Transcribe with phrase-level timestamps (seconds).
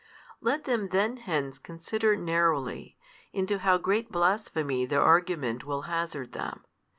[0.01, 0.07] |192
[0.41, 2.97] Let them then hence consider narrowly,
[3.33, 6.65] into how great blasphemy their argument will hazard them.